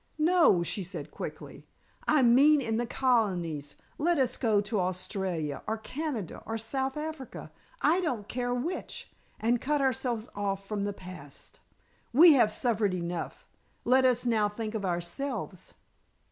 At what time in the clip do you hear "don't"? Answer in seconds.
8.01-8.27